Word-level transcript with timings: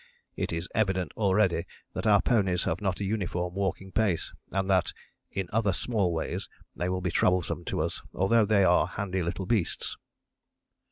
It 0.35 0.51
is 0.51 0.67
evident 0.73 1.11
already 1.15 1.65
that 1.93 2.07
our 2.07 2.23
ponies 2.23 2.63
have 2.63 2.81
not 2.81 2.99
a 2.99 3.03
uniform 3.03 3.53
walking 3.53 3.91
pace 3.91 4.33
and 4.49 4.67
that 4.67 4.93
in 5.29 5.47
other 5.53 5.73
small 5.73 6.11
ways 6.11 6.49
they 6.75 6.89
will 6.89 7.01
be 7.01 7.11
troublesome 7.11 7.63
to 7.65 7.81
us 7.81 8.01
although 8.11 8.45
they 8.45 8.63
are 8.63 8.87
handy 8.87 9.21
little 9.21 9.45
beasts." 9.45 9.97